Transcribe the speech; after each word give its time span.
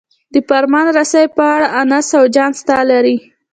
د 0.33 0.35
فرمان 0.49 0.87
رسۍ 0.97 1.25
په 1.35 1.41
غاړه 1.49 1.67
انس 1.79 2.07
او 2.19 2.25
جان 2.35 2.51
ستا 2.59 2.77
لري. 2.91 3.17